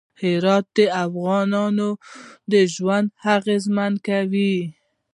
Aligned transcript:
هرات 0.21 0.65
د 0.77 0.79
افغانانو 1.05 1.89
ژوند 2.75 3.07
اغېزمن 3.37 3.93
کوي. 4.07 4.55